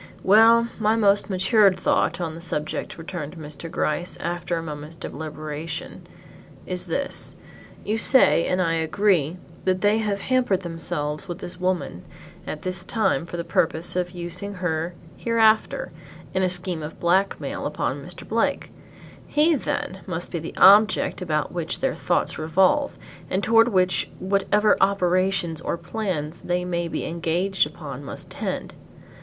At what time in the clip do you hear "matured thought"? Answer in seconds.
1.29-2.19